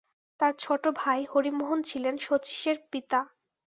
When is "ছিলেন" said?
1.83-2.15